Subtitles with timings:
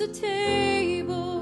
[0.00, 1.39] a table.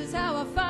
[0.00, 0.69] is how I fight.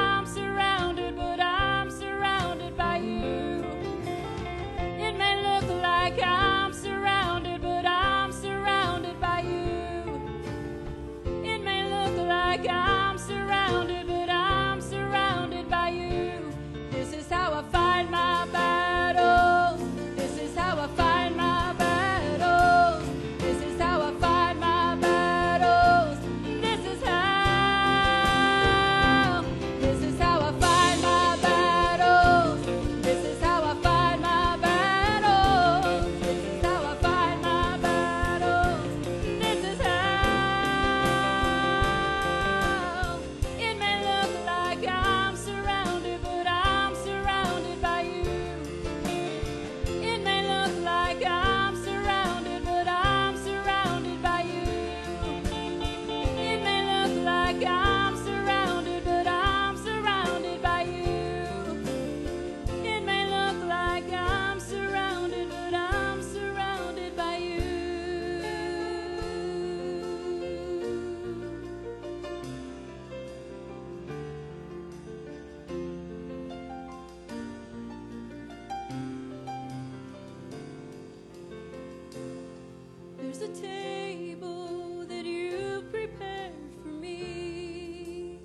[83.41, 86.51] the table that you prepared
[86.83, 88.39] for me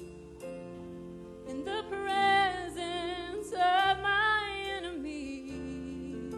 [1.46, 6.32] in the presence of my enemies.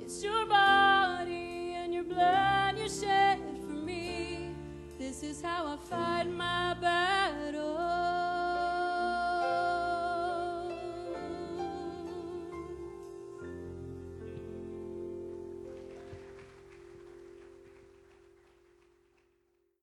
[0.00, 4.54] It's your body and your blood you shed for me.
[5.00, 6.67] This is how I fight my.